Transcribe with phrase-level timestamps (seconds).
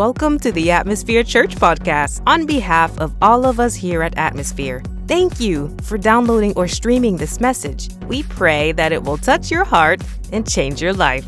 [0.00, 4.82] Welcome to the Atmosphere Church podcast on behalf of all of us here at Atmosphere.
[5.06, 7.90] Thank you for downloading or streaming this message.
[8.06, 10.02] We pray that it will touch your heart
[10.32, 11.26] and change your life.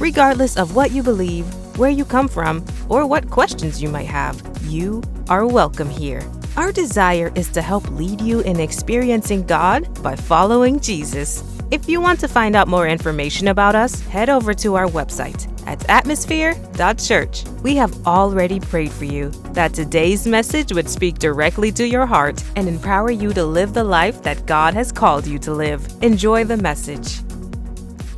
[0.00, 1.46] Regardless of what you believe,
[1.78, 6.28] where you come from, or what questions you might have, you are welcome here.
[6.56, 11.44] Our desire is to help lead you in experiencing God by following Jesus.
[11.72, 15.48] If you want to find out more information about us, head over to our website
[15.66, 17.44] at atmosphere.church.
[17.62, 22.44] We have already prayed for you that today's message would speak directly to your heart
[22.56, 25.88] and empower you to live the life that God has called you to live.
[26.02, 27.22] Enjoy the message.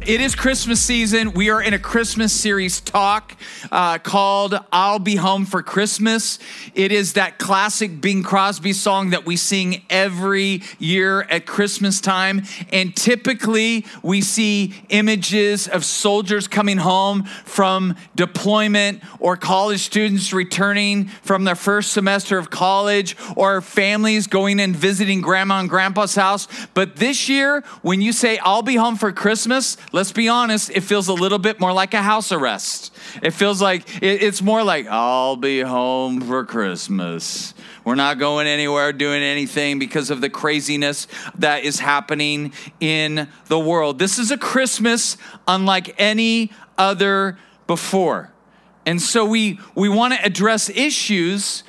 [0.06, 1.32] It is Christmas season.
[1.32, 3.34] We are in a Christmas series talk
[3.72, 6.38] uh, called I'll Be Home for Christmas.
[6.74, 12.42] It is that classic Bing Crosby song that we sing every year at Christmas time.
[12.70, 21.06] And typically we see images of soldiers coming home from deployment or college students returning
[21.22, 26.46] from their first semester of college or families going and visiting grandma and grandpa's house.
[26.74, 30.80] But this year, when you say I'll be home for Christmas, let's be honest, it
[30.80, 32.92] feels a little bit more like a house arrest.
[33.22, 37.54] It feels like it's more like, I'll be home for Christmas.
[37.84, 43.58] We're not going anywhere, doing anything because of the craziness that is happening in the
[43.60, 44.00] world.
[44.00, 48.32] This is a Christmas unlike any other before.
[48.84, 51.62] And so we, we want to address issues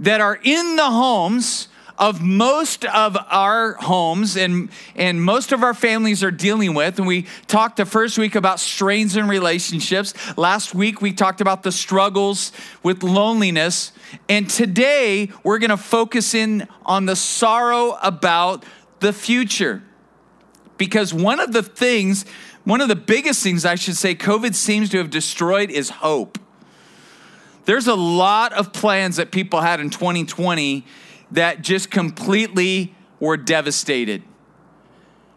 [0.00, 5.74] that are in the homes of most of our homes and, and most of our
[5.74, 6.98] families are dealing with.
[6.98, 10.14] And we talked the first week about strains in relationships.
[10.36, 13.92] Last week, we talked about the struggles with loneliness.
[14.28, 18.64] And today, we're going to focus in on the sorrow about
[19.00, 19.82] the future.
[20.76, 22.24] Because one of the things,
[22.64, 26.38] one of the biggest things I should say, COVID seems to have destroyed is hope.
[27.64, 30.86] There's a lot of plans that people had in 2020
[31.30, 34.22] that just completely were devastated.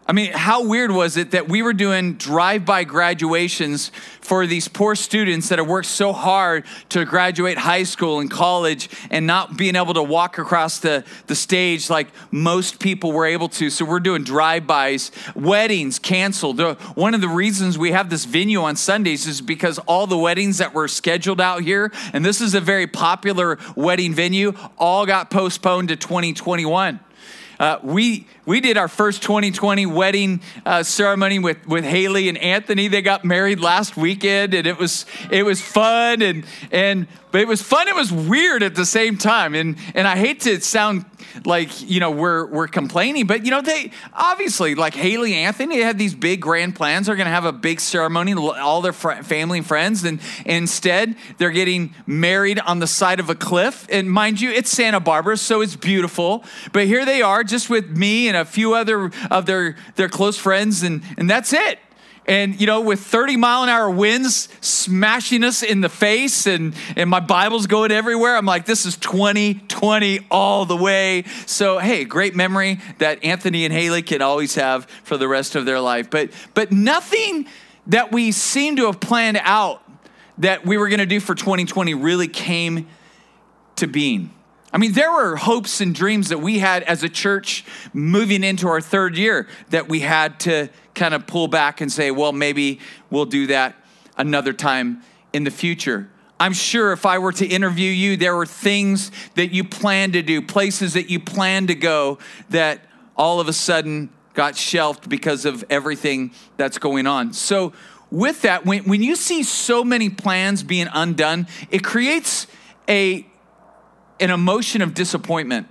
[0.04, 4.66] I mean, how weird was it that we were doing drive by graduations for these
[4.66, 9.56] poor students that have worked so hard to graduate high school and college and not
[9.56, 13.70] being able to walk across the, the stage like most people were able to?
[13.70, 16.60] So we're doing drive bys, weddings canceled.
[16.96, 20.58] One of the reasons we have this venue on Sundays is because all the weddings
[20.58, 25.30] that were scheduled out here, and this is a very popular wedding venue, all got
[25.30, 26.98] postponed to 2021.
[27.62, 32.88] Uh, we we did our first 2020 wedding uh, ceremony with, with Haley and Anthony.
[32.88, 37.46] They got married last weekend, and it was it was fun and and but it
[37.46, 37.86] was fun.
[37.86, 41.04] It was weird at the same time, and and I hate to sound
[41.44, 45.98] like you know we're we're complaining, but you know they obviously like Haley Anthony had
[45.98, 47.06] these big grand plans.
[47.06, 50.56] They're going to have a big ceremony, all their fr- family and friends, and, and
[50.56, 53.86] instead they're getting married on the side of a cliff.
[53.90, 56.44] And mind you, it's Santa Barbara, so it's beautiful.
[56.72, 60.38] But here they are, just with me and a few other of their, their close
[60.38, 61.78] friends, and, and that's it.
[62.26, 66.74] And, you know, with 30 mile an hour winds smashing us in the face, and,
[66.94, 71.24] and my Bible's going everywhere, I'm like, this is 2020 all the way.
[71.46, 75.66] So, hey, great memory that Anthony and Haley can always have for the rest of
[75.66, 76.10] their life.
[76.10, 77.46] But, but nothing
[77.88, 79.82] that we seem to have planned out
[80.38, 82.86] that we were going to do for 2020 really came
[83.76, 84.32] to being.
[84.72, 88.68] I mean, there were hopes and dreams that we had as a church moving into
[88.68, 92.80] our third year that we had to kind of pull back and say, well, maybe
[93.10, 93.76] we'll do that
[94.16, 95.02] another time
[95.32, 96.08] in the future.
[96.40, 100.22] I'm sure if I were to interview you, there were things that you planned to
[100.22, 102.18] do, places that you planned to go
[102.50, 102.80] that
[103.16, 107.32] all of a sudden got shelved because of everything that's going on.
[107.32, 107.72] So,
[108.10, 112.46] with that, when, when you see so many plans being undone, it creates
[112.86, 113.26] a
[114.22, 115.68] an emotion of disappointment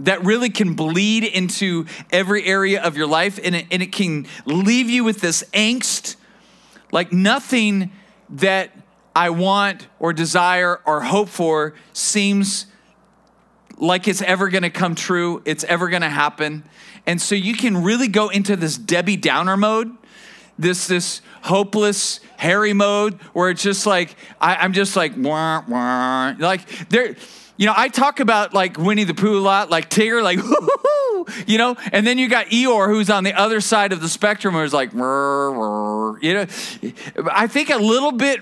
[0.00, 4.26] that really can bleed into every area of your life and it, and it can
[4.44, 6.16] leave you with this angst
[6.92, 7.90] like nothing
[8.30, 8.70] that
[9.14, 12.66] I want or desire or hope for seems
[13.78, 16.64] like it's ever gonna come true, it's ever gonna happen.
[17.06, 19.96] And so you can really go into this Debbie Downer mode,
[20.58, 26.34] this, this hopeless, Harry mode, where it's just like, I, am just like, wah, wah.
[26.38, 27.16] like there
[27.56, 30.38] you know, I talk about like Winnie the Pooh a lot, like Tigger, like,
[31.46, 34.54] you know, and then you got Eeyore who's on the other side of the spectrum
[34.54, 36.46] who's like, you know,
[37.30, 38.40] I think a little bit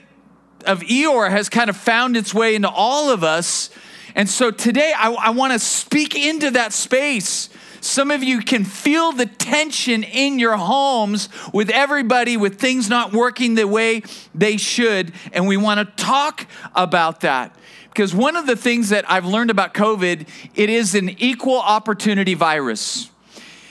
[0.66, 3.70] of Eeyore has kind of found its way into all of us.
[4.14, 7.48] And so today I, I want to speak into that space
[7.84, 13.12] Some of you can feel the tension in your homes with everybody, with things not
[13.12, 14.02] working the way
[14.34, 15.12] they should.
[15.34, 17.54] And we want to talk about that.
[17.90, 22.32] Because one of the things that I've learned about COVID, it is an equal opportunity
[22.32, 23.10] virus.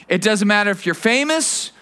[0.08, 1.73] It doesn't matter if you're famous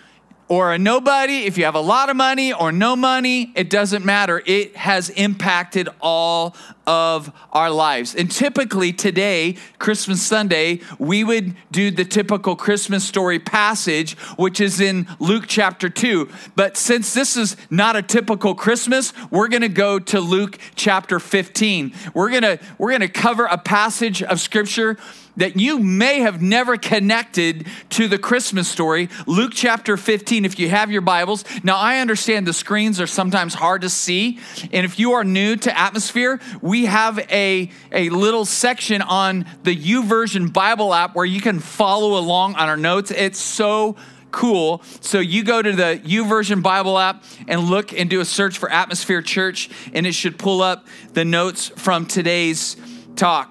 [0.52, 4.04] or a nobody, if you have a lot of money or no money, it doesn't
[4.04, 4.44] matter.
[4.46, 8.14] It has impacted all of our lives.
[8.16, 14.82] And typically today, Christmas Sunday, we would do the typical Christmas story passage, which is
[14.82, 16.30] in Luke chapter 2.
[16.58, 21.22] But since this is not a typical Christmas, we're going to go to Luke chapter
[21.22, 21.94] 15.
[22.14, 24.98] We're going to we're going to cover a passage of scripture
[25.38, 29.10] that you may have never connected to the Christmas story.
[29.28, 31.44] Luke chapter 15, if you have your Bibles.
[31.64, 34.40] Now, I understand the screens are sometimes hard to see.
[34.72, 39.76] And if you are new to Atmosphere, we have a, a little section on the
[39.76, 43.12] YouVersion Bible app where you can follow along on our notes.
[43.12, 43.96] It's so
[44.32, 44.82] cool.
[45.02, 48.70] So you go to the YouVersion Bible app and look and do a search for
[48.70, 52.78] Atmosphere Church, and it should pull up the notes from today's
[53.16, 53.51] talk.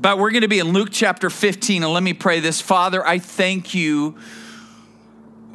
[0.00, 2.60] But we're going to be in Luke chapter 15, and let me pray this.
[2.60, 4.16] Father, I thank you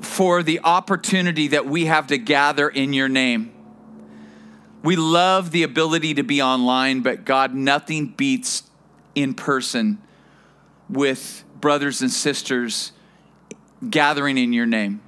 [0.01, 3.53] for the opportunity that we have to gather in your name.
[4.83, 8.63] We love the ability to be online, but God, nothing beats
[9.15, 10.01] in person
[10.89, 12.91] with brothers and sisters
[13.89, 14.99] gathering in your name.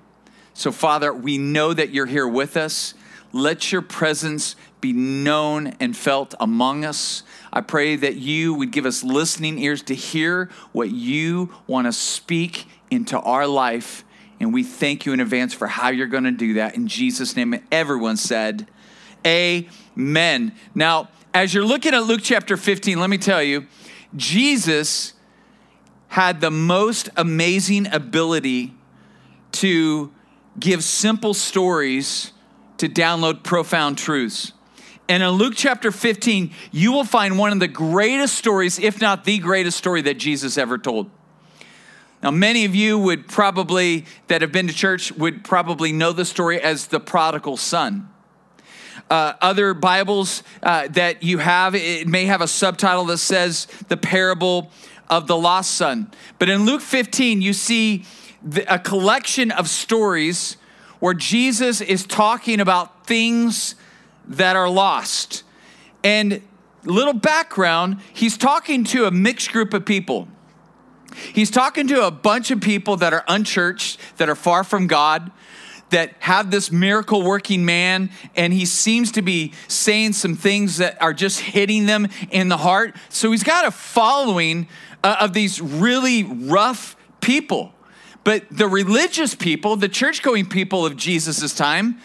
[0.54, 2.94] So, Father, we know that you're here with us.
[3.34, 7.24] Let your presence be known and felt among us.
[7.56, 11.94] I pray that you would give us listening ears to hear what you want to
[11.94, 14.04] speak into our life.
[14.42, 16.76] And we thank you in advance for how you're going to do that.
[16.76, 18.68] In Jesus' name, everyone said,
[19.26, 20.54] Amen.
[20.76, 23.66] Now, as you're looking at Luke chapter 15, let me tell you,
[24.18, 25.14] Jesus
[26.10, 28.74] had the most amazing ability
[29.54, 30.14] to
[30.60, 32.34] give simple stories
[32.78, 34.52] to download profound truths.
[35.08, 39.24] And in Luke chapter 15, you will find one of the greatest stories, if not
[39.24, 41.12] the greatest story that Jesus ever told.
[42.24, 46.26] Now, many of you would probably, that have been to church, would probably know the
[46.26, 48.10] story as the prodigal son.
[49.12, 53.98] Uh, other Bibles uh, that you have, it may have a subtitle that says the
[53.98, 54.72] parable
[55.08, 56.10] of the lost son.
[56.40, 58.06] But in Luke 15, you see
[58.42, 60.58] the, a collection of stories
[61.00, 63.76] where Jesus is talking about things
[64.28, 65.44] that are lost.
[66.04, 66.42] And
[66.84, 70.28] little background, he's talking to a mixed group of people.
[71.34, 75.32] He's talking to a bunch of people that are unchurched, that are far from God,
[75.90, 81.02] that have this miracle working man, and he seems to be saying some things that
[81.02, 82.96] are just hitting them in the heart.
[83.10, 84.68] So he's got a following
[85.04, 87.72] uh, of these really rough people.
[88.24, 92.00] But the religious people, the church going people of Jesus' time,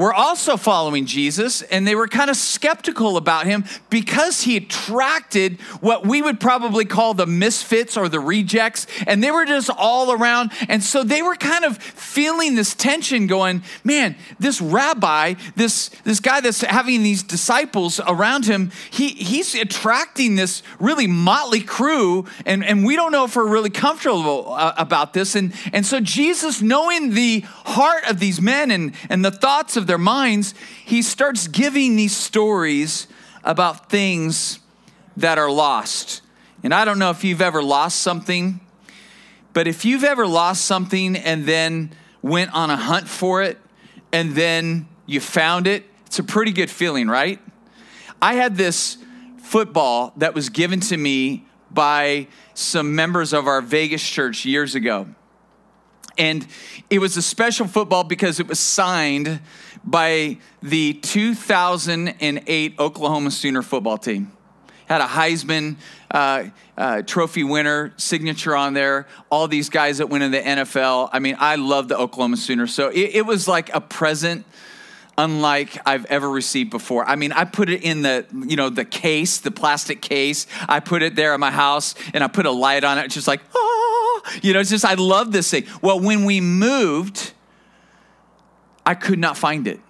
[0.00, 5.60] were also following Jesus and they were kind of skeptical about him because he attracted
[5.82, 10.10] what we would probably call the misfits or the rejects and they were just all
[10.10, 15.90] around and so they were kind of feeling this tension going man this rabbi this
[16.04, 22.24] this guy that's having these disciples around him he he's attracting this really motley crew
[22.46, 26.00] and and we don't know if we're really comfortable uh, about this and and so
[26.00, 30.54] Jesus knowing the heart of these men and and the thoughts of their minds,
[30.84, 33.08] he starts giving these stories
[33.42, 34.60] about things
[35.16, 36.22] that are lost.
[36.62, 38.60] And I don't know if you've ever lost something,
[39.52, 41.90] but if you've ever lost something and then
[42.22, 43.58] went on a hunt for it
[44.12, 47.40] and then you found it, it's a pretty good feeling, right?
[48.22, 48.96] I had this
[49.38, 55.08] football that was given to me by some members of our Vegas church years ago.
[56.20, 56.46] And
[56.90, 59.40] it was a special football because it was signed
[59.82, 64.30] by the 2008 Oklahoma Sooner football team.
[64.84, 65.76] Had a Heisman
[66.10, 66.44] uh,
[66.76, 69.06] uh, Trophy winner signature on there.
[69.30, 71.08] All these guys that went in the NFL.
[71.10, 72.74] I mean, I love the Oklahoma Sooners.
[72.74, 74.44] So it, it was like a present
[75.16, 77.06] unlike I've ever received before.
[77.06, 80.46] I mean, I put it in the, you know, the case, the plastic case.
[80.68, 83.06] I put it there in my house and I put a light on it.
[83.06, 83.69] It's just like, oh,
[84.42, 85.64] you know, it's just, I love this thing.
[85.82, 87.32] Well, when we moved,
[88.84, 89.80] I could not find it.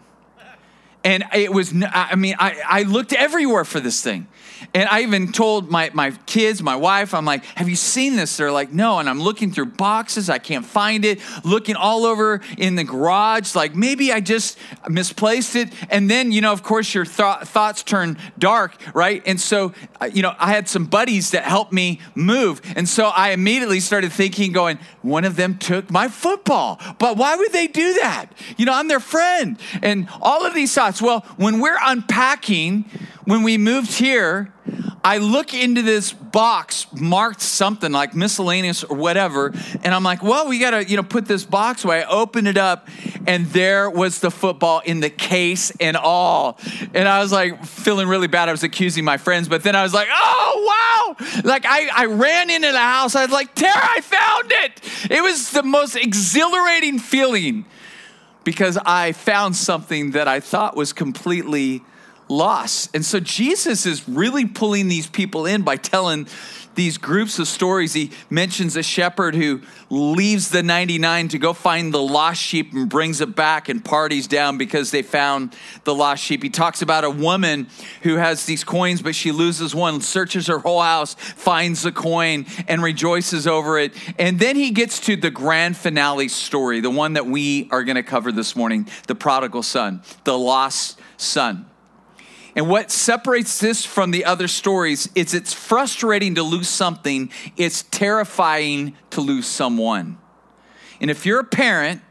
[1.02, 4.26] And it was, I mean, I, I looked everywhere for this thing.
[4.74, 8.36] And I even told my, my kids, my wife, I'm like, have you seen this?
[8.36, 8.98] They're like, no.
[8.98, 10.30] And I'm looking through boxes.
[10.30, 11.20] I can't find it.
[11.44, 15.72] Looking all over in the garage, like maybe I just misplaced it.
[15.90, 19.22] And then, you know, of course, your th- thoughts turn dark, right?
[19.26, 22.60] And so, uh, you know, I had some buddies that helped me move.
[22.76, 26.80] And so I immediately started thinking, going, one of them took my football.
[26.98, 28.26] But why would they do that?
[28.56, 29.58] You know, I'm their friend.
[29.82, 31.00] And all of these thoughts.
[31.00, 32.84] Well, when we're unpacking,
[33.30, 34.52] when we moved here,
[35.04, 40.48] I look into this box marked something like miscellaneous or whatever, and I'm like, well,
[40.48, 42.02] we gotta, you know, put this box away.
[42.02, 42.88] I open it up,
[43.28, 46.58] and there was the football in the case and all.
[46.92, 48.48] And I was like feeling really bad.
[48.48, 51.26] I was accusing my friends, but then I was like, oh wow!
[51.44, 53.14] Like I, I ran into the house.
[53.14, 55.08] I was like, Tara, I found it.
[55.08, 57.64] It was the most exhilarating feeling
[58.42, 61.84] because I found something that I thought was completely
[62.30, 62.88] loss.
[62.94, 66.26] And so Jesus is really pulling these people in by telling
[66.76, 67.92] these groups of stories.
[67.92, 69.60] He mentions a shepherd who
[69.90, 74.28] leaves the 99 to go find the lost sheep and brings it back and parties
[74.28, 76.42] down because they found the lost sheep.
[76.42, 77.66] He talks about a woman
[78.02, 82.46] who has these coins, but she loses one, searches her whole house, finds the coin,
[82.68, 83.92] and rejoices over it.
[84.18, 87.96] And then he gets to the grand finale story, the one that we are going
[87.96, 91.66] to cover this morning the prodigal son, the lost son.
[92.56, 97.84] And what separates this from the other stories is it's frustrating to lose something, it's
[97.84, 100.18] terrifying to lose someone.
[101.00, 102.02] And if you're a parent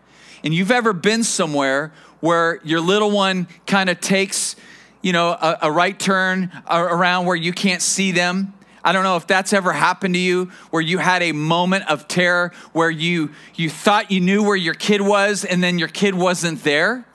[0.44, 4.56] and you've ever been somewhere where your little one kind of takes,
[5.02, 8.54] you know, a, a right turn around where you can't see them,
[8.84, 12.08] I don't know if that's ever happened to you where you had a moment of
[12.08, 16.16] terror where you you thought you knew where your kid was and then your kid
[16.16, 17.06] wasn't there.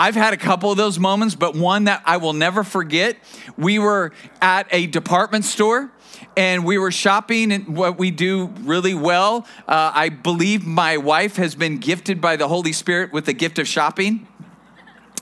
[0.00, 3.18] I've had a couple of those moments, but one that I will never forget.
[3.58, 5.90] We were at a department store
[6.38, 9.46] and we were shopping and what we do really well.
[9.68, 13.58] Uh, I believe my wife has been gifted by the Holy Spirit with the gift
[13.58, 14.26] of shopping.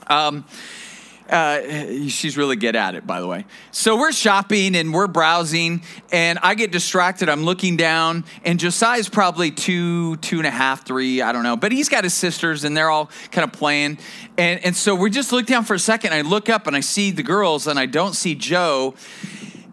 [0.07, 0.45] Um,
[1.29, 3.45] uh, she's really good at it, by the way.
[3.71, 7.29] So we're shopping and we're browsing, and I get distracted.
[7.29, 11.55] I'm looking down, and Josiah's probably two, two and a half, three, I don't know.
[11.55, 13.99] But he's got his sisters, and they're all kind of playing.
[14.37, 16.13] And, and so we just look down for a second.
[16.13, 18.95] I look up and I see the girls, and I don't see Joe.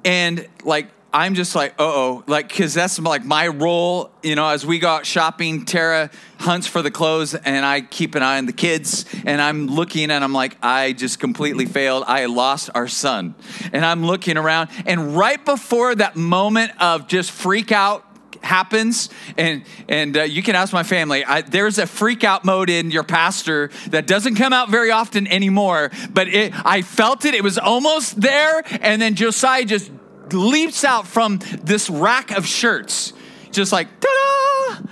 [0.04, 4.66] And like I'm just like, oh, like, cause that's like my role, you know, as
[4.66, 6.10] we go out shopping, Tara
[6.40, 10.10] hunts for the clothes and I keep an eye on the kids and I'm looking
[10.10, 12.04] and I'm like, I just completely failed.
[12.06, 13.34] I lost our son.
[13.72, 18.04] And I'm looking around and right before that moment of just freak out
[18.42, 22.70] happens and and uh, you can ask my family I, there's a freak out mode
[22.70, 27.34] in your pastor that doesn't come out very often anymore but it, i felt it
[27.34, 29.90] it was almost there and then josiah just
[30.33, 33.12] leaps out from this rack of shirts,
[33.50, 34.88] just like, ta da!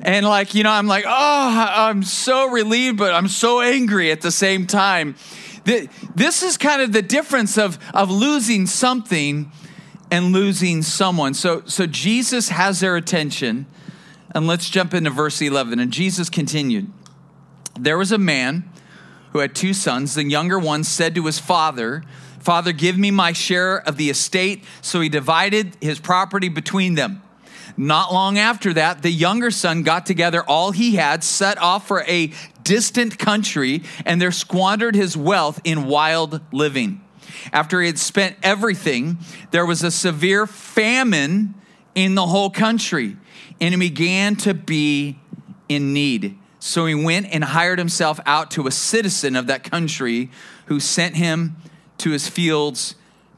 [0.00, 4.20] And like, you know, I'm like, oh, I'm so relieved, but I'm so angry at
[4.20, 5.16] the same time.
[6.14, 9.52] This is kind of the difference of, of losing something
[10.10, 11.34] and losing someone.
[11.34, 13.66] So, so Jesus has their attention.
[14.34, 15.78] And let's jump into verse 11.
[15.78, 16.90] And Jesus continued
[17.78, 18.70] There was a man
[19.32, 20.14] who had two sons.
[20.14, 22.02] The younger one said to his father,
[22.48, 24.64] Father, give me my share of the estate.
[24.80, 27.20] So he divided his property between them.
[27.76, 32.04] Not long after that, the younger son got together all he had, set off for
[32.04, 37.02] a distant country, and there squandered his wealth in wild living.
[37.52, 39.18] After he had spent everything,
[39.50, 41.52] there was a severe famine
[41.94, 43.18] in the whole country,
[43.60, 45.18] and he began to be
[45.68, 46.38] in need.
[46.60, 50.30] So he went and hired himself out to a citizen of that country
[50.64, 51.56] who sent him
[51.98, 52.94] to his fields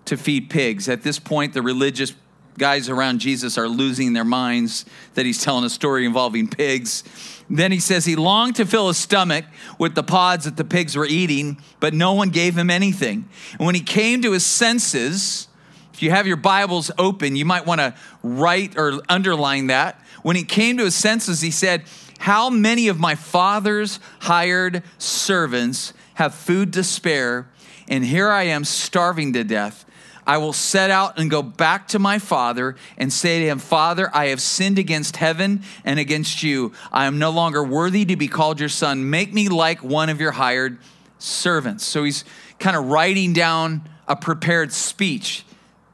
[0.07, 0.89] to feed pigs.
[0.89, 2.15] At this point, the religious
[2.59, 7.05] guys around Jesus are losing their minds that he's telling a story involving pigs.
[7.49, 9.45] Then he says he longed to fill his stomach
[9.79, 13.29] with the pods that the pigs were eating, but no one gave him anything.
[13.59, 15.49] And when he came to his senses,
[15.95, 20.01] if you have your Bibles open, you might want to write or underline that.
[20.23, 21.85] When he came to his senses, he said,
[22.19, 27.49] How many of my father's hired servants have food to spare?
[27.91, 29.85] And here I am starving to death.
[30.27, 34.09] I will set out and go back to my father and say to him, Father,
[34.15, 36.73] I have sinned against heaven and against you.
[36.93, 39.11] I am no longer worthy to be called your son.
[39.11, 40.79] Make me like one of your hired
[41.19, 41.85] servants.
[41.85, 42.25] So he's
[42.61, 45.45] kind of writing down a prepared speech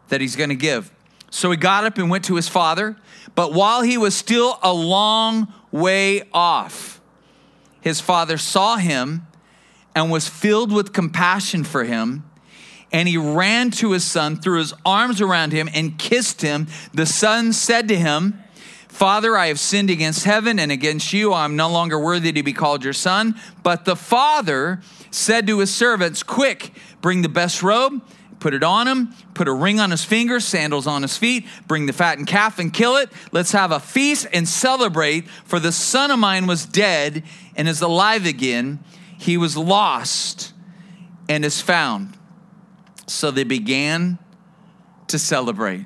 [0.08, 0.92] that he's going to give.
[1.30, 2.96] So he got up and went to his father,
[3.34, 7.00] but while he was still a long way off,
[7.80, 9.26] his father saw him
[9.96, 12.22] and was filled with compassion for him.
[12.92, 16.68] And he ran to his son, threw his arms around him, and kissed him.
[16.92, 18.38] The son said to him,
[18.88, 21.32] Father, I have sinned against heaven and against you.
[21.32, 23.40] I'm no longer worthy to be called your son.
[23.62, 28.02] But the father said to his servants, Quick, bring the best robe,
[28.38, 31.86] put it on him, put a ring on his finger, sandals on his feet, bring
[31.86, 33.10] the fattened calf and kill it.
[33.32, 37.22] Let's have a feast and celebrate, for the son of mine was dead
[37.56, 38.78] and is alive again.
[39.18, 40.52] He was lost
[41.28, 42.16] and is found.
[43.06, 44.18] So they began
[45.08, 45.84] to celebrate.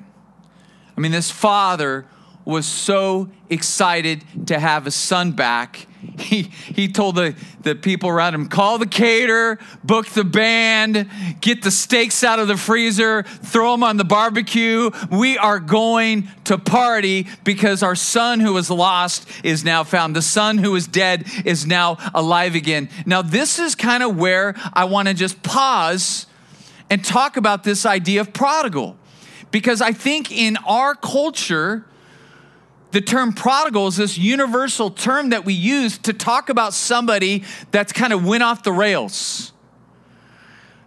[0.95, 2.05] I mean, this father
[2.45, 5.87] was so excited to have his son back.
[6.21, 11.09] He, he told the, the people around him, call the caterer, book the band,
[11.41, 14.91] get the steaks out of the freezer, throw them on the barbecue.
[15.09, 20.15] We are going to party because our son who was lost is now found.
[20.15, 22.89] The son who was dead is now alive again.
[23.05, 26.27] Now, this is kind of where I want to just pause
[26.89, 28.97] and talk about this idea of prodigal.
[29.49, 31.85] Because I think in our culture,
[32.91, 37.93] the term prodigal is this universal term that we use to talk about somebody that's
[37.93, 39.53] kind of went off the rails.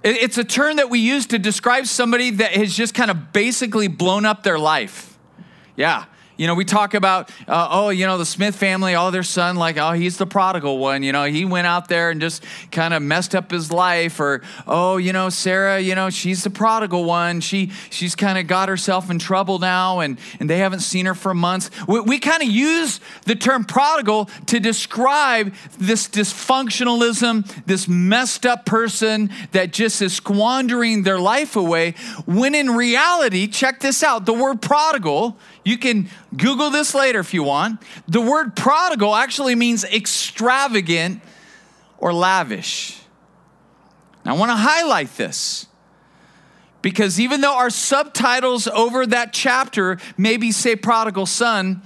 [0.03, 3.89] It's a term that we use to describe somebody that has just kind of basically
[3.89, 5.19] blown up their life.
[5.77, 6.05] Yeah,
[6.37, 9.57] you know, we talk about, uh, oh, you know, the Smith family, oh, their son,
[9.57, 11.03] like, oh, he's the prodigal one.
[11.03, 14.19] You know, he went out there and just kind of messed up his life.
[14.19, 17.41] Or, oh, you know, Sarah, you know, she's the prodigal one.
[17.41, 21.15] She she's kind of got herself in trouble now, and and they haven't seen her
[21.15, 21.71] for months.
[21.87, 28.67] We, we kind of use the term prodigal to describe this dysfunctionalism, this messed up
[28.67, 31.95] person that just is squandering their life away.
[32.27, 37.35] When in reality, check this out: the word prodigal you can Google this later if
[37.35, 37.81] you want.
[38.07, 41.23] The word prodigal actually means extravagant
[41.99, 43.01] or lavish.
[44.25, 45.67] Now, I want to highlight this
[46.83, 51.83] because even though our subtitles over that chapter maybe say prodigal son,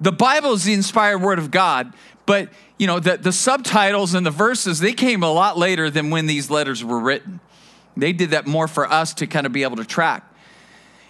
[0.00, 1.92] the Bible is the inspired word of God,
[2.24, 6.10] but you know, the, the subtitles and the verses, they came a lot later than
[6.10, 7.40] when these letters were written.
[7.96, 10.24] They did that more for us to kind of be able to track.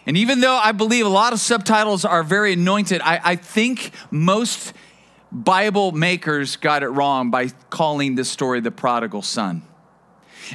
[0.08, 3.90] And even though I believe a lot of subtitles are very anointed, I, I think
[4.10, 4.72] most
[5.30, 9.60] Bible makers got it wrong by calling this story the prodigal son.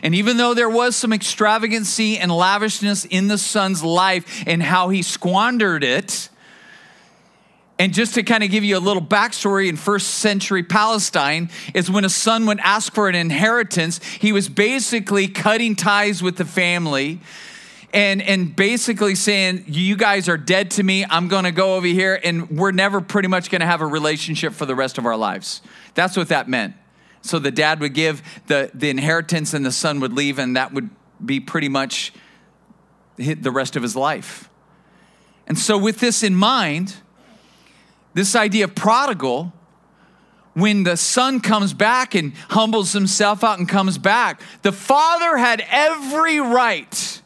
[0.02, 4.90] And even though there was some extravagancy and lavishness in the son's life and how
[4.90, 6.30] he squandered it,
[7.78, 11.92] and just to kind of give you a little backstory in first century Palestine, is
[11.92, 16.46] when a son would ask for an inheritance, he was basically cutting ties with the
[16.46, 17.20] family
[17.94, 21.06] and and basically saying you guys are dead to me.
[21.08, 23.86] I'm going to go over here and we're never pretty much going to have a
[23.86, 25.62] relationship for the rest of our lives.
[25.94, 26.76] That's what that meant.
[27.22, 30.74] So the dad would give the the inheritance and the son would leave and that
[30.74, 30.90] would
[31.24, 32.12] be pretty much
[33.16, 34.50] the rest of his life.
[35.46, 36.96] And so with this in mind
[38.16, 39.54] this idea of prodigal
[40.54, 45.64] when the son comes back and humbles himself out and comes back the father had
[45.70, 47.23] every right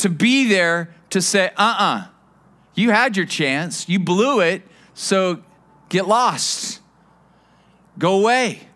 [0.00, 2.06] to be there to say, uh uh-uh, uh,
[2.74, 4.62] you had your chance, you blew it,
[4.94, 5.42] so
[5.88, 6.80] get lost,
[7.98, 8.68] go away.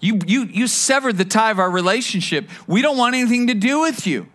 [0.00, 2.48] You, you, you severed the tie of our relationship.
[2.66, 4.26] We don't want anything to do with you.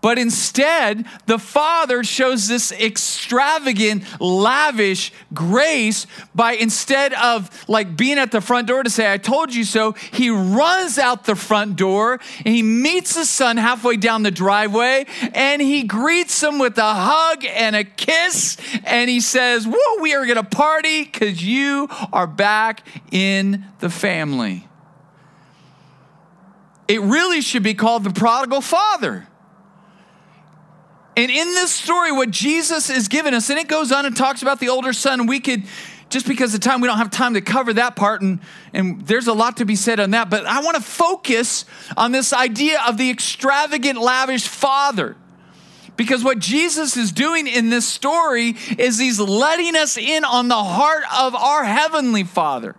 [0.00, 8.30] But instead, the Father shows this extravagant, lavish grace by instead of like being at
[8.30, 12.20] the front door to say, I told you so, he runs out the front door
[12.44, 16.94] and he meets his son halfway down the driveway and he greets him with a
[16.94, 22.28] hug and a kiss and he says, Whoa, we are gonna party because you are
[22.28, 24.68] back in the family.
[26.86, 29.26] It really should be called the prodigal father
[31.18, 34.40] and in this story, what Jesus is giving us, and it goes on and talks
[34.40, 35.64] about the older son, we could
[36.10, 38.38] just because of time, we don't have time to cover that part, and,
[38.72, 40.30] and there's a lot to be said on that.
[40.30, 41.64] But I want to focus
[41.96, 45.16] on this idea of the extravagant, lavish father.
[45.96, 50.62] Because what Jesus is doing in this story is he's letting us in on the
[50.62, 52.76] heart of our heavenly Father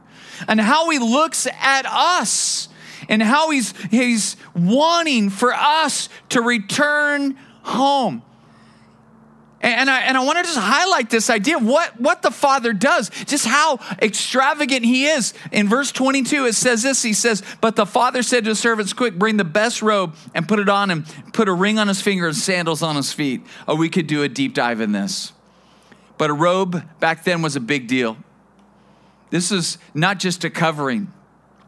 [0.47, 2.69] and how he looks at us
[3.09, 8.23] and how he's, he's wanting for us to return home.
[9.61, 12.71] And I, and I want to just highlight this idea of what, what the Father
[12.71, 15.33] does, just how extravagant He is.
[15.51, 18.93] In verse 22, it says this He says, But the Father said to his servants,
[18.93, 22.01] Quick, bring the best robe and put it on him, put a ring on his
[22.01, 23.41] finger and sandals on his feet.
[23.67, 25.33] Oh, we could do a deep dive in this.
[26.17, 28.17] But a robe back then was a big deal.
[29.29, 31.11] This is not just a covering,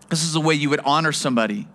[0.10, 1.67] This is the way you would honor somebody.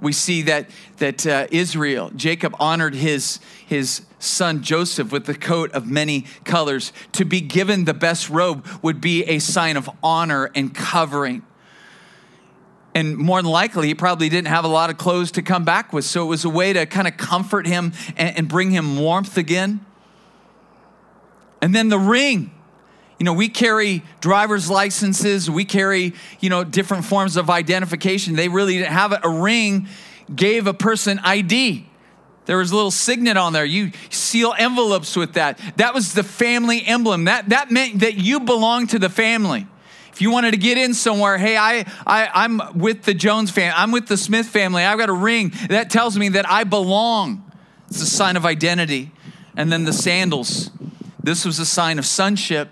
[0.00, 5.72] We see that, that uh, Israel, Jacob honored his, his son Joseph with the coat
[5.72, 6.92] of many colors.
[7.12, 11.42] To be given the best robe would be a sign of honor and covering.
[12.94, 15.92] And more than likely, he probably didn't have a lot of clothes to come back
[15.92, 16.04] with.
[16.04, 19.36] So it was a way to kind of comfort him and, and bring him warmth
[19.36, 19.84] again.
[21.60, 22.52] And then the ring.
[23.18, 28.36] You know, we carry driver's licenses, we carry, you know, different forms of identification.
[28.36, 29.20] They really didn't have it.
[29.24, 29.88] A ring
[30.34, 31.86] gave a person ID.
[32.46, 33.64] There was a little signet on there.
[33.64, 35.60] You seal envelopes with that.
[35.76, 37.24] That was the family emblem.
[37.24, 39.66] That, that meant that you belonged to the family.
[40.12, 43.74] If you wanted to get in somewhere, hey, I, I, I'm with the Jones family,
[43.76, 45.52] I'm with the Smith family, I've got a ring.
[45.68, 47.48] That tells me that I belong.
[47.88, 49.12] It's a sign of identity.
[49.56, 50.70] And then the sandals.
[51.22, 52.70] This was a sign of sonship.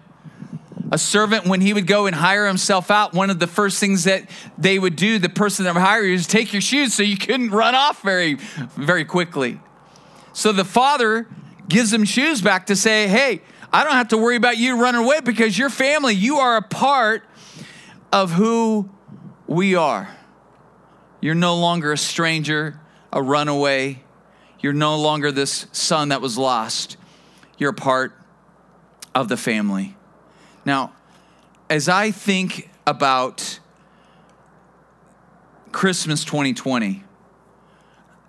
[0.92, 4.04] A servant, when he would go and hire himself out, one of the first things
[4.04, 7.02] that they would do, the person that would hire you, is take your shoes so
[7.02, 8.34] you couldn't run off very,
[8.76, 9.60] very quickly.
[10.32, 11.26] So the father
[11.68, 15.02] gives him shoes back to say, hey, I don't have to worry about you running
[15.02, 17.24] away because your family, you are a part
[18.12, 18.88] of who
[19.48, 20.08] we are.
[21.20, 22.78] You're no longer a stranger,
[23.12, 24.04] a runaway.
[24.60, 26.96] You're no longer this son that was lost.
[27.58, 28.12] You're a part
[29.14, 29.95] of the family.
[30.66, 30.92] Now,
[31.70, 33.60] as I think about
[35.70, 37.04] Christmas 2020,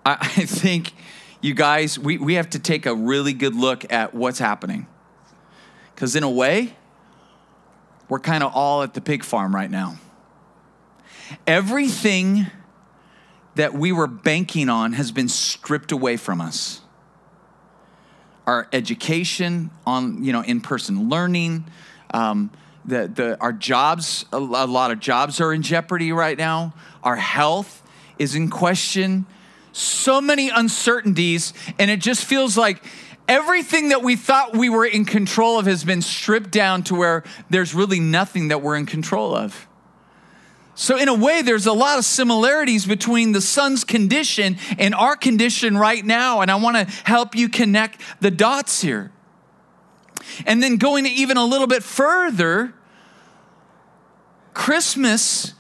[0.06, 0.94] I, I think
[1.42, 4.86] you guys, we, we have to take a really good look at what's happening.
[5.94, 6.76] Because, in a way,
[8.08, 9.98] we're kind of all at the pig farm right now.
[11.48, 12.46] Everything
[13.56, 16.82] that we were banking on has been stripped away from us.
[18.46, 21.66] Our education on, you know, in-person learning,
[22.12, 22.52] um,
[22.86, 26.74] the, the, our jobs, a lot of jobs are in jeopardy right now.
[27.04, 27.84] Our health
[28.18, 29.26] is in question.
[29.74, 32.84] So many uncertainties, and it just feels like
[33.28, 37.24] everything that we thought we were in control of has been stripped down to where
[37.50, 39.68] there's really nothing that we're in control of.
[40.74, 45.16] So, in a way, there's a lot of similarities between the son's condition and our
[45.16, 46.42] condition right now.
[46.42, 49.12] And I want to help you connect the dots here.
[50.46, 52.74] And then going even a little bit further,
[54.54, 55.54] Christmas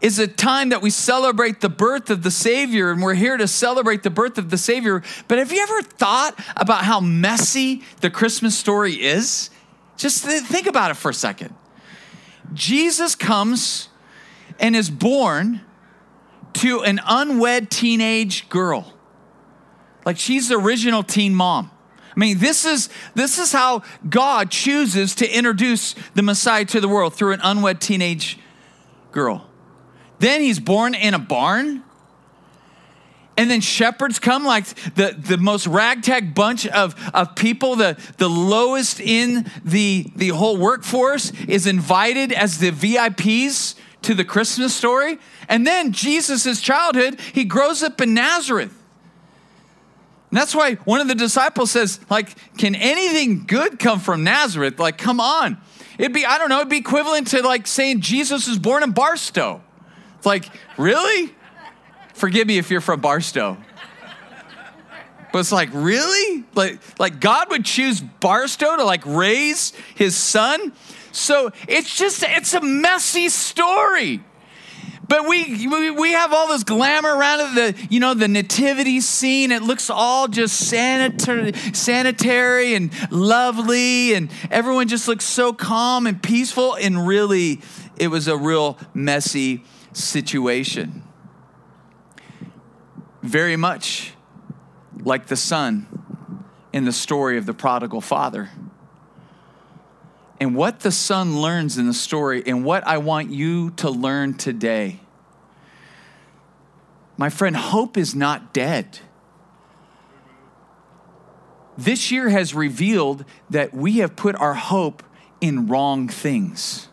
[0.00, 3.48] is a time that we celebrate the birth of the Savior, and we're here to
[3.48, 5.02] celebrate the birth of the Savior.
[5.26, 9.50] But have you ever thought about how messy the Christmas story is?
[9.96, 11.54] Just think about it for a second.
[12.52, 13.88] Jesus comes
[14.60, 15.62] and is born
[16.54, 18.94] to an unwed teenage girl.
[20.04, 21.70] Like she's the original teen mom.
[22.16, 26.88] I mean, this is this is how God chooses to introduce the Messiah to the
[26.88, 28.38] world through an unwed teenage
[29.12, 29.46] girl.
[30.18, 31.82] Then he's born in a barn.
[33.38, 38.30] And then shepherds come, like the, the most ragtag bunch of, of people, the, the
[38.30, 45.18] lowest in the, the whole workforce is invited as the VIPs to the Christmas story.
[45.48, 48.75] And then Jesus' childhood, he grows up in Nazareth.
[50.36, 54.78] And that's why one of the disciples says, like, can anything good come from Nazareth?
[54.78, 55.56] Like, come on.
[55.96, 58.90] It'd be, I don't know, it'd be equivalent to like saying Jesus was born in
[58.90, 59.62] Barstow.
[60.18, 61.34] It's like, really?
[62.12, 63.56] Forgive me if you're from Barstow.
[65.32, 66.44] But it's like, really?
[66.54, 70.74] Like, like God would choose Barstow to like raise his son?
[71.12, 74.22] So it's just, it's a messy story.
[75.08, 79.00] But we, we, we have all this glamour around it, the, you know, the nativity
[79.00, 79.52] scene.
[79.52, 86.20] It looks all just sanitary, sanitary and lovely, and everyone just looks so calm and
[86.20, 86.74] peaceful.
[86.74, 87.60] And really,
[87.96, 91.04] it was a real messy situation.
[93.22, 94.12] Very much
[95.02, 95.86] like the son
[96.72, 98.50] in the story of the prodigal father.
[100.38, 104.34] And what the son learns in the story, and what I want you to learn
[104.34, 105.00] today.
[107.16, 108.98] My friend, hope is not dead.
[111.78, 115.02] This year has revealed that we have put our hope
[115.40, 116.88] in wrong things.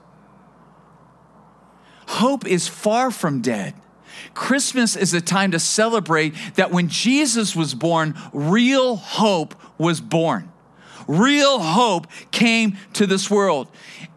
[2.07, 3.73] Hope is far from dead.
[4.33, 10.52] Christmas is a time to celebrate that when Jesus was born, real hope was born.
[11.07, 13.67] Real hope came to this world.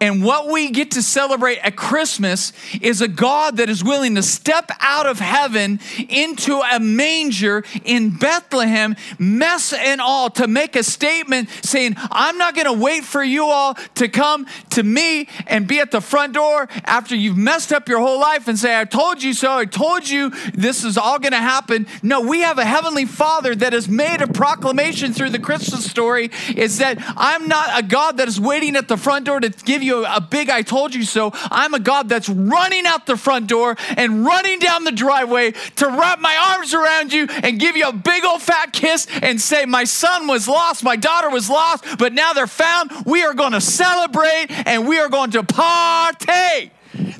[0.00, 4.22] And what we get to celebrate at Christmas is a God that is willing to
[4.22, 10.82] step out of heaven into a manger in Bethlehem, mess and all, to make a
[10.82, 15.66] statement saying, I'm not going to wait for you all to come to me and
[15.66, 18.84] be at the front door after you've messed up your whole life and say, I
[18.84, 21.86] told you so, I told you this is all going to happen.
[22.02, 26.30] No, we have a heavenly Father that has made a proclamation through the Christmas story
[26.54, 29.82] is that I'm not a God that is waiting at the front door to give
[29.82, 31.30] you a big I told you so.
[31.34, 35.86] I'm a God that's running out the front door and running down the driveway to
[35.86, 39.64] wrap my arms around you and give you a big old fat kiss and say,
[39.64, 42.90] My son was lost, my daughter was lost, but now they're found.
[43.04, 46.72] We are going to celebrate and we are going to party.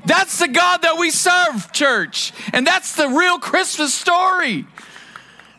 [0.06, 2.32] That's the God that we serve, church.
[2.52, 4.66] And that's the real Christmas story.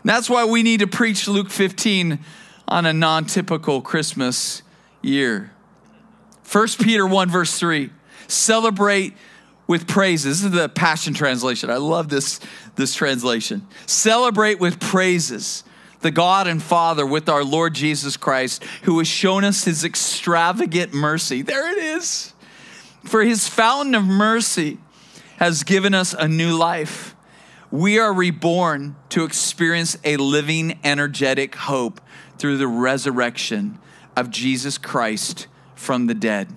[0.03, 2.19] That's why we need to preach Luke 15
[2.67, 4.61] on a non typical Christmas
[5.01, 5.51] year.
[6.51, 7.91] 1 Peter 1, verse 3
[8.27, 9.13] celebrate
[9.67, 10.41] with praises.
[10.41, 11.69] This is the Passion Translation.
[11.69, 12.39] I love this,
[12.75, 13.67] this translation.
[13.85, 15.63] Celebrate with praises
[16.01, 20.93] the God and Father with our Lord Jesus Christ, who has shown us his extravagant
[20.93, 21.41] mercy.
[21.41, 22.33] There it is.
[23.03, 24.77] For his fountain of mercy
[25.37, 27.15] has given us a new life.
[27.71, 31.99] We are reborn to experience a living, energetic hope
[32.37, 33.79] through the resurrection
[34.15, 36.55] of Jesus Christ from the dead.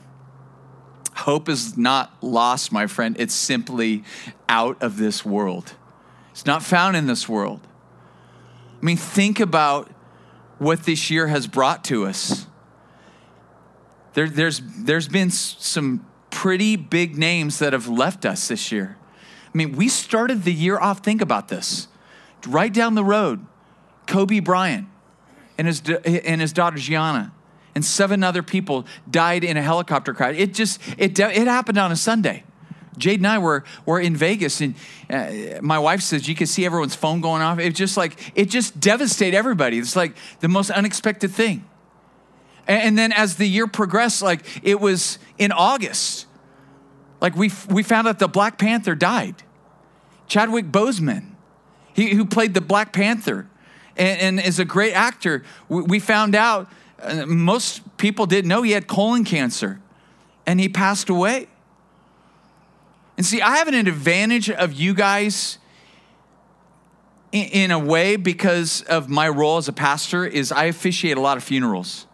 [1.14, 3.16] Hope is not lost, my friend.
[3.18, 4.04] It's simply
[4.48, 5.74] out of this world.
[6.30, 7.60] It's not found in this world.
[8.80, 9.90] I mean, think about
[10.58, 12.46] what this year has brought to us.
[14.14, 18.96] There, there's, there's been some pretty big names that have left us this year.
[19.52, 21.88] I mean, we started the year off, think about this.
[22.46, 23.44] Right down the road,
[24.06, 24.86] Kobe Bryant
[25.60, 27.32] and his, and his daughter Gianna
[27.74, 30.36] and seven other people died in a helicopter crash.
[30.38, 32.44] It just, it, it happened on a Sunday.
[32.96, 34.74] Jade and I were, were in Vegas, and
[35.10, 37.58] uh, my wife says you could see everyone's phone going off.
[37.58, 39.78] It just like, it just devastated everybody.
[39.78, 41.66] It's like the most unexpected thing.
[42.66, 46.26] And, and then as the year progressed, like it was in August,
[47.20, 49.42] like we, we found out the Black Panther died.
[50.26, 51.32] Chadwick Boseman,
[51.92, 53.46] he, who played the Black Panther
[53.96, 56.68] and, and is a great actor, we, found out
[57.00, 59.80] uh, most people didn't know he had colon cancer
[60.46, 61.48] and he passed away.
[63.16, 65.58] And see, I have an advantage of you guys
[67.32, 71.20] in, in a way because of my role as a pastor is I officiate a
[71.20, 72.06] lot of funerals.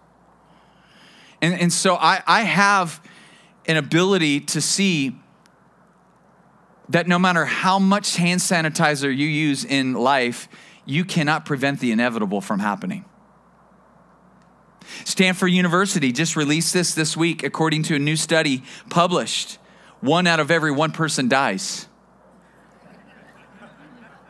[1.40, 3.00] And, and so I, I have
[3.66, 5.16] an ability to see
[6.88, 10.48] that no matter how much hand sanitizer you use in life,
[10.86, 13.04] you cannot prevent the inevitable from happening.
[15.04, 19.58] Stanford University just released this this week, according to a new study published.
[20.00, 21.88] One out of every one person dies.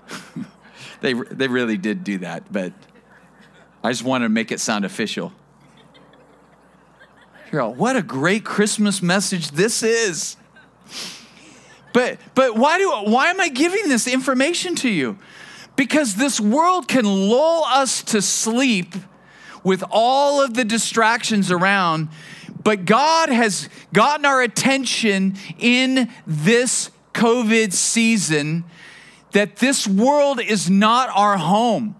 [1.01, 2.73] they, they really did do that, but
[3.85, 5.33] I just wanted to make it sound official.
[7.53, 10.37] All, what a great Christmas message this is.
[11.93, 15.19] But, but why, do, why am I giving this information to you?
[15.77, 18.95] Because this world can lull us to sleep
[19.63, 22.09] with all of the distractions around,
[22.63, 28.65] but God has gotten our attention in this COVID season
[29.33, 31.97] that this world is not our home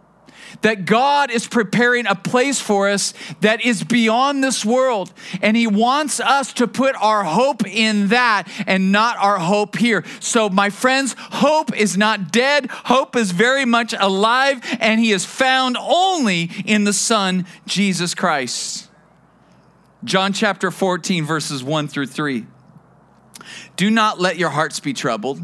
[0.63, 5.13] that God is preparing a place for us that is beyond this world.
[5.43, 10.05] And He wants us to put our hope in that and not our hope here.
[10.21, 15.25] So, my friends, hope is not dead, hope is very much alive, and He is
[15.25, 18.89] found only in the Son, Jesus Christ.
[20.05, 22.47] John chapter 14, verses 1 through 3.
[23.77, 25.41] Do not let your hearts be troubled.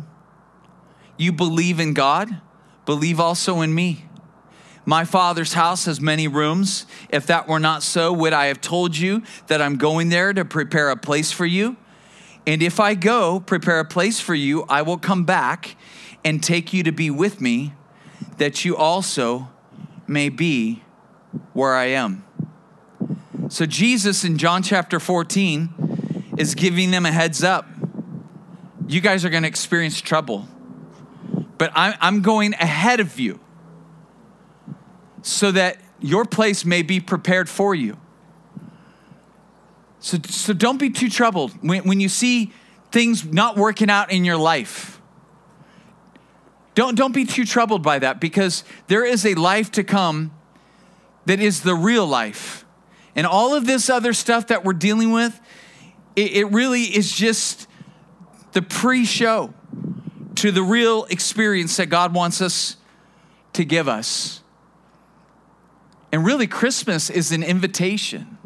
[1.17, 2.41] You believe in God,
[2.87, 4.07] believe also in me.
[4.85, 6.87] My father's house has many rooms.
[7.09, 10.45] If that were not so, would I have told you that I'm going there to
[10.45, 11.77] prepare a place for you?
[12.47, 15.77] And if I go prepare a place for you, I will come back
[16.25, 17.75] and take you to be with me,
[18.39, 19.49] that you also
[20.09, 20.83] may be
[21.53, 22.25] where I am.
[23.49, 27.67] So, Jesus in John chapter 14 is giving them a heads up.
[28.89, 30.49] You guys are going to experience trouble,
[31.59, 33.39] but I'm going ahead of you
[35.23, 37.97] so that your place may be prepared for you.
[40.01, 42.53] So, so don't be too troubled when, when you see
[42.91, 45.01] things not working out in your life.
[46.75, 50.33] Don't, don't be too troubled by that because there is a life to come
[51.27, 52.65] that is the real life.
[53.15, 55.39] And all of this other stuff that we're dealing with,
[56.17, 57.69] it, it really is just
[58.53, 59.53] the pre show
[60.37, 62.77] to the real experience that God wants us
[63.53, 64.42] to give us.
[66.13, 68.37] And really, Christmas is an invitation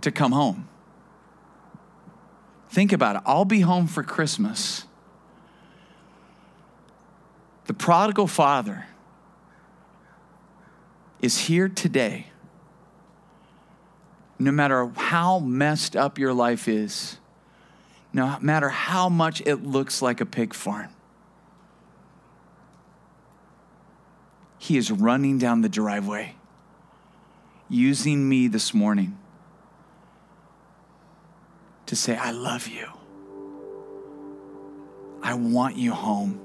[0.00, 0.68] to come home.
[2.70, 3.22] Think about it.
[3.26, 4.86] I'll be home for Christmas.
[7.66, 8.86] The prodigal father
[11.20, 12.28] is here today.
[14.38, 17.18] No matter how messed up your life is,
[18.12, 20.88] no matter how much it looks like a pig farm,
[24.66, 26.34] he is running down the driveway
[27.68, 29.16] using me this morning
[31.86, 32.88] to say, I love you.
[35.22, 36.40] I want you home.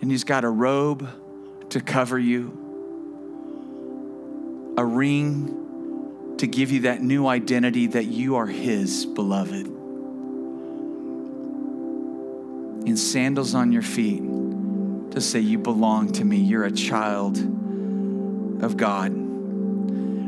[0.00, 1.06] And he's got a robe
[1.68, 2.48] to cover you,
[4.78, 9.66] a ring to give you that new identity that you are his beloved,
[12.86, 14.29] and sandals on your feet
[15.12, 16.38] to say, You belong to me.
[16.38, 17.38] You're a child
[18.62, 19.12] of God.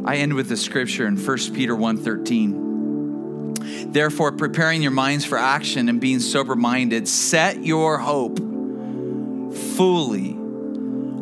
[0.05, 3.93] I end with the scripture in 1 Peter 1:13.
[3.93, 8.39] Therefore, preparing your minds for action and being sober minded, set your hope
[9.77, 10.33] fully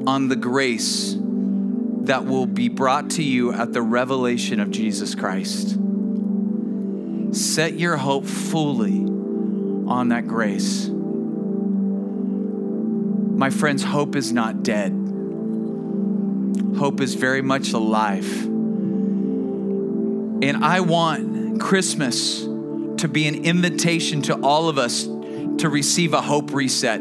[0.06, 1.14] on the grace
[2.02, 5.76] that will be brought to you at the revelation of Jesus Christ.
[7.32, 9.04] Set your hope fully
[9.86, 10.90] on that grace.
[13.40, 14.92] My friends, hope is not dead.
[16.76, 18.30] Hope is very much alive.
[20.42, 26.20] And I want Christmas to be an invitation to all of us to receive a
[26.20, 27.00] hope reset.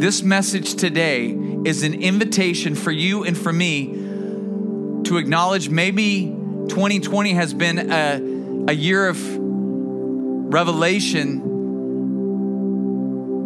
[0.00, 1.32] This message today
[1.66, 3.88] is an invitation for you and for me
[5.04, 6.34] to acknowledge maybe
[6.68, 9.18] 2020 has been a, a year of
[10.50, 11.45] revelation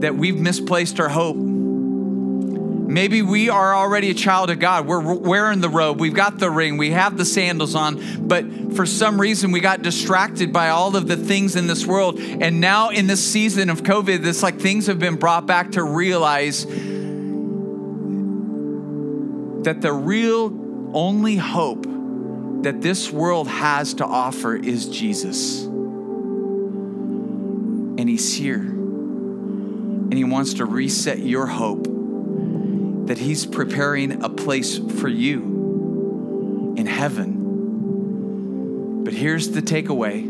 [0.01, 1.37] that we've misplaced our hope.
[1.37, 4.85] Maybe we are already a child of God.
[4.87, 8.85] We're wearing the robe, we've got the ring, we have the sandals on, but for
[8.85, 12.19] some reason we got distracted by all of the things in this world.
[12.19, 15.85] And now in this season of COVID, it's like things have been brought back to
[15.85, 16.67] realize
[19.65, 20.47] that the real
[20.93, 21.85] only hope
[22.63, 25.65] that this world has to offer is Jesus.
[27.99, 28.80] And He's here.
[30.11, 31.85] And He wants to reset your hope
[33.07, 37.41] that He's preparing a place for you in heaven.
[39.05, 40.27] But here's the takeaway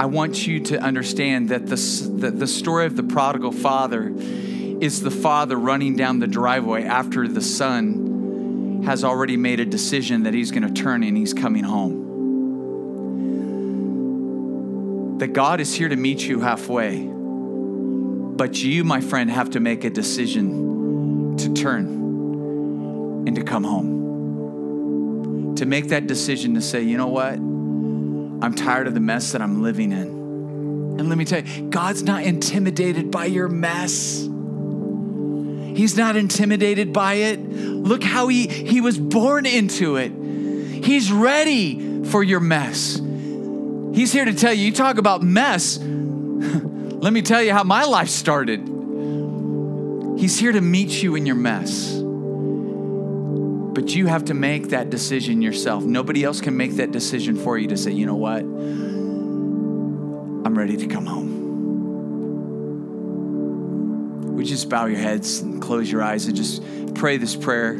[0.00, 1.76] I want you to understand that the,
[2.20, 7.28] that the story of the prodigal father is the father running down the driveway after
[7.28, 11.64] the son has already made a decision that he's going to turn and he's coming
[11.64, 12.08] home.
[15.18, 17.19] That God is here to meet you halfway.
[18.40, 21.84] But you, my friend, have to make a decision to turn
[23.26, 25.56] and to come home.
[25.56, 27.34] To make that decision to say, you know what?
[27.34, 30.08] I'm tired of the mess that I'm living in.
[30.98, 34.20] And let me tell you, God's not intimidated by your mess.
[35.76, 37.40] He's not intimidated by it.
[37.40, 40.12] Look how he, he was born into it.
[40.82, 43.02] He's ready for your mess.
[43.94, 45.78] He's here to tell you, you talk about mess.
[47.00, 48.60] Let me tell you how my life started.
[50.18, 51.94] He's here to meet you in your mess.
[53.72, 55.82] But you have to make that decision yourself.
[55.82, 58.40] Nobody else can make that decision for you to say, you know what?
[60.44, 61.46] I'm ready to come home.
[64.36, 66.62] Would you just bow your heads and close your eyes and just
[66.94, 67.78] pray this prayer?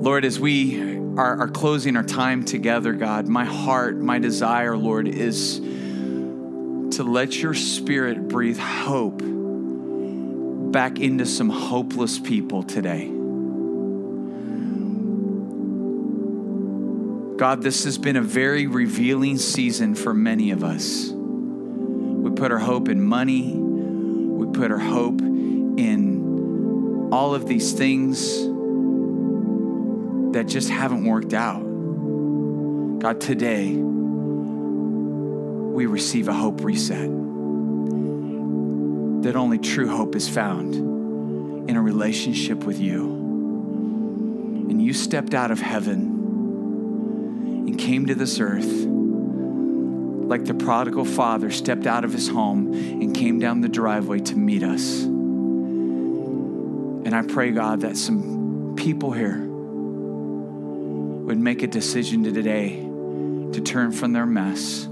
[0.00, 5.08] Lord, as we are, are closing our time together, God, my heart, my desire, Lord,
[5.08, 5.60] is
[6.96, 9.20] to let your spirit breathe hope
[10.72, 13.06] back into some hopeless people today.
[17.36, 21.10] God, this has been a very revealing season for many of us.
[21.10, 28.38] We put our hope in money, we put our hope in all of these things
[30.32, 31.60] that just haven't worked out.
[33.00, 33.76] God, today,
[35.76, 37.10] we receive a hope reset.
[39.22, 40.74] That only true hope is found
[41.68, 43.04] in a relationship with you.
[44.70, 51.50] And you stepped out of heaven and came to this earth like the prodigal father
[51.50, 55.02] stepped out of his home and came down the driveway to meet us.
[55.02, 59.46] And I pray, God, that some people here
[61.26, 62.76] would make a decision today
[63.52, 64.88] to turn from their mess,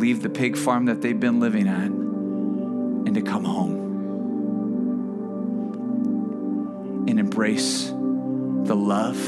[0.00, 3.78] leave the pig farm that they've been living at, and to come home
[7.08, 9.18] and embrace the love,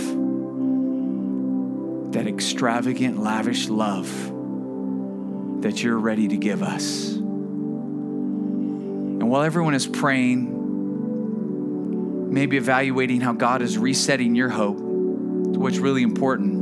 [2.13, 4.11] that extravagant, lavish love
[5.63, 7.15] that you're ready to give us.
[7.15, 10.61] And while everyone is praying,
[12.33, 14.93] maybe evaluating how God is resetting your hope
[15.63, 16.62] what's really important.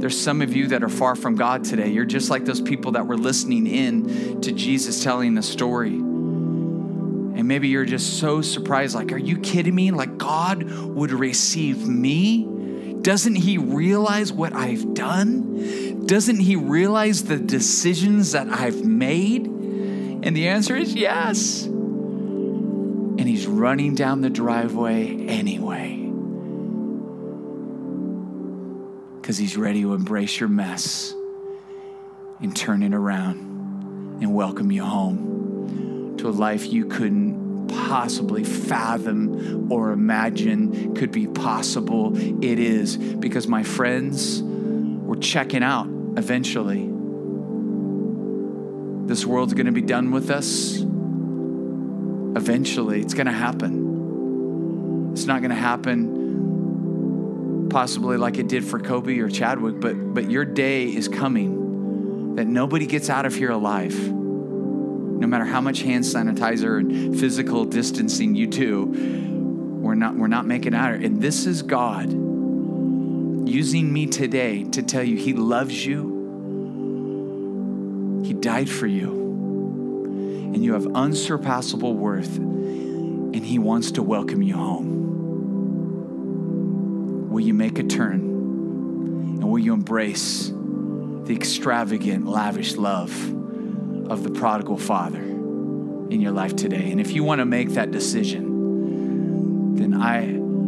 [0.00, 1.88] There's some of you that are far from God today.
[1.88, 5.94] You're just like those people that were listening in to Jesus telling the story.
[5.94, 9.90] And maybe you're just so surprised like, are you kidding me?
[9.90, 12.48] Like, God would receive me?
[13.02, 16.06] Doesn't he realize what I've done?
[16.06, 19.46] Doesn't he realize the decisions that I've made?
[19.46, 21.64] And the answer is yes.
[21.64, 25.99] And he's running down the driveway anyway.
[29.20, 31.14] Because he's ready to embrace your mess
[32.40, 33.38] and turn it around
[34.20, 41.26] and welcome you home to a life you couldn't possibly fathom or imagine could be
[41.26, 42.16] possible.
[42.44, 46.88] It is because my friends were checking out eventually.
[49.06, 50.78] This world's going to be done with us.
[52.36, 55.10] Eventually, it's going to happen.
[55.12, 56.19] It's not going to happen
[57.70, 62.46] possibly like it did for Kobe or Chadwick, but, but your day is coming that
[62.46, 63.96] nobody gets out of here alive.
[64.10, 68.86] No matter how much hand sanitizer and physical distancing you do,
[69.80, 70.94] we're not, we're not making it out.
[70.94, 72.10] And this is God
[73.48, 76.20] using me today to tell you He loves you
[78.24, 79.10] he died for you.
[80.54, 82.36] And you have unsurpassable worth.
[82.36, 85.09] And He wants to welcome you home.
[87.30, 88.20] Will you make a turn?
[88.20, 93.12] And will you embrace the extravagant, lavish love
[94.10, 96.90] of the prodigal father in your life today?
[96.90, 100.24] And if you want to make that decision, then I,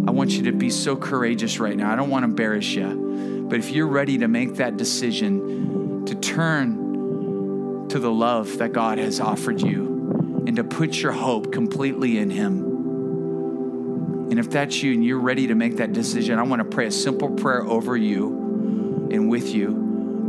[0.08, 1.92] I want you to be so courageous right now.
[1.92, 3.46] I don't want to embarrass you.
[3.50, 8.98] But if you're ready to make that decision to turn to the love that God
[8.98, 12.71] has offered you and to put your hope completely in Him.
[14.32, 16.86] And if that's you and you're ready to make that decision, I want to pray
[16.86, 19.68] a simple prayer over you and with you.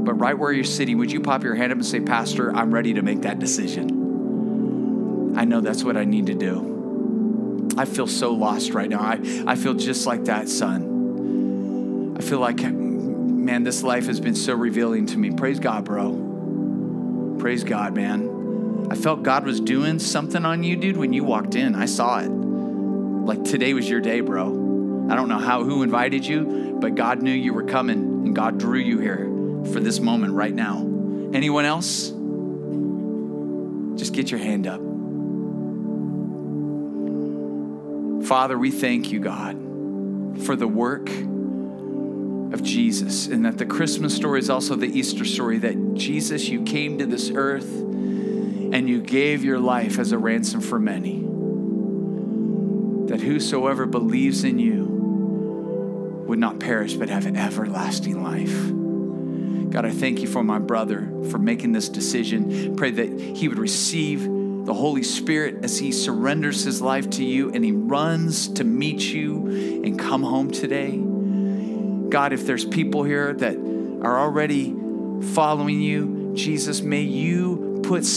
[0.04, 2.74] But right where you're sitting, would you pop your hand up and say, Pastor, I'm
[2.74, 5.38] ready to make that decision?
[5.38, 7.70] I know that's what I need to do.
[7.78, 9.00] I feel so lost right now.
[9.00, 12.18] I, I feel just like that son.
[12.20, 15.32] I feel like, man, this life has been so revealing to me.
[15.32, 17.38] Praise God, bro.
[17.40, 18.86] Praise God, man.
[18.92, 21.74] I felt God was doing something on you, dude, when you walked in.
[21.74, 22.53] I saw it.
[23.26, 25.08] Like today was your day, bro.
[25.10, 28.58] I don't know how who invited you, but God knew you were coming and God
[28.60, 29.26] drew you here
[29.72, 30.80] for this moment right now.
[31.34, 32.10] Anyone else?
[33.98, 34.82] Just get your hand up.
[38.28, 39.56] Father, we thank you, God,
[40.46, 45.60] for the work of Jesus, and that the Christmas story is also the Easter story
[45.60, 50.62] that Jesus, you came to this earth and you gave your life as a ransom
[50.62, 51.33] for many.
[53.14, 59.70] That whosoever believes in you would not perish but have everlasting life.
[59.72, 62.76] God, I thank you for my brother for making this decision.
[62.76, 67.52] Pray that he would receive the Holy Spirit as he surrenders his life to you
[67.52, 69.46] and he runs to meet you
[69.86, 70.98] and come home today.
[72.10, 73.58] God, if there's people here that
[74.02, 74.76] are already
[75.36, 78.08] following you, Jesus, may you put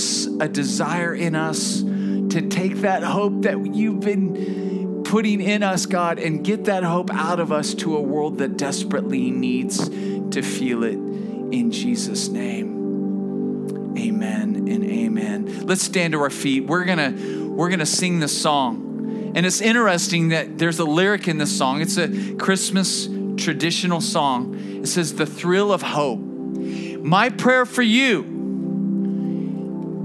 [0.41, 4.66] a desire in us to take that hope that you've been
[5.11, 8.57] putting in us, God, and get that hope out of us to a world that
[8.57, 13.97] desperately needs to feel it in Jesus' name.
[13.97, 15.67] Amen and amen.
[15.67, 16.67] Let's stand to our feet.
[16.67, 17.13] We're gonna
[17.49, 19.33] we're gonna sing this song.
[19.35, 21.83] And it's interesting that there's a lyric in this song.
[21.83, 24.81] It's a Christmas traditional song.
[24.83, 26.21] It says, The thrill of hope.
[26.21, 28.36] My prayer for you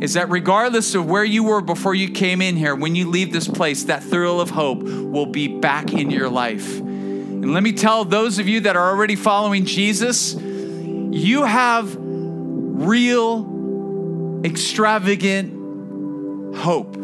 [0.02, 3.32] is that regardless of where you were before you came in here, when you leave
[3.32, 6.80] this place, that thrill of hope will be back in your life.
[6.80, 14.42] And let me tell those of you that are already following Jesus, you have real,
[14.44, 16.96] extravagant hope.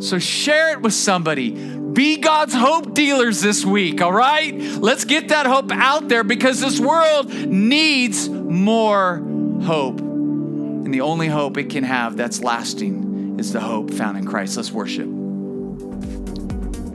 [0.00, 1.50] So share it with somebody.
[1.50, 4.54] Be God's hope dealers this week, all right?
[4.54, 9.16] Let's get that hope out there because this world needs more
[9.62, 10.07] hope.
[10.88, 14.56] And the only hope it can have that's lasting is the hope found in Christ.
[14.56, 15.06] Let's worship.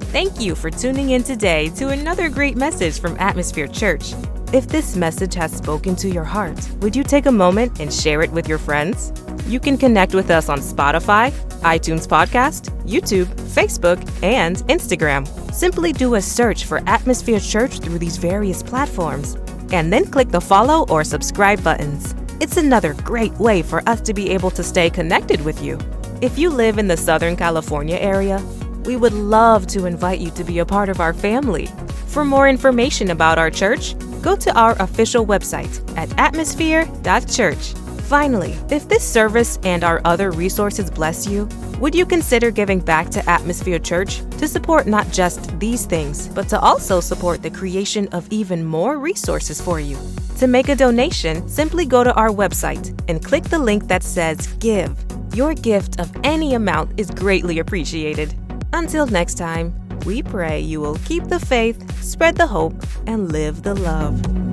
[0.06, 4.16] Thank you for tuning in today to another great message from Atmosphere Church.
[4.52, 8.24] If this message has spoken to your heart, would you take a moment and share
[8.24, 9.14] it with your friends?
[9.46, 11.30] You can connect with us on Spotify,
[11.62, 15.28] iTunes Podcast, YouTube, Facebook, and Instagram.
[15.54, 19.36] Simply do a search for Atmosphere Church through these various platforms,
[19.72, 22.16] and then click the follow or subscribe buttons.
[22.40, 25.78] It's another great way for us to be able to stay connected with you.
[26.22, 28.42] If you live in the Southern California area,
[28.86, 31.68] we would love to invite you to be a part of our family.
[32.08, 37.83] For more information about our church, go to our official website at atmosphere.church.
[38.14, 41.50] Finally, if this service and our other resources bless you,
[41.80, 46.48] would you consider giving back to Atmosphere Church to support not just these things, but
[46.48, 49.98] to also support the creation of even more resources for you?
[50.38, 54.46] To make a donation, simply go to our website and click the link that says
[54.60, 54.96] Give.
[55.34, 58.36] Your gift of any amount is greatly appreciated.
[58.74, 59.74] Until next time,
[60.06, 62.76] we pray you will keep the faith, spread the hope,
[63.08, 64.53] and live the love.